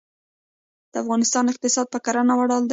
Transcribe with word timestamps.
د 0.91 0.93
افغانستان 1.03 1.45
اقتصاد 1.51 1.87
په 1.93 1.99
کرنه 2.05 2.33
ولاړ 2.37 2.61
دی. 2.67 2.69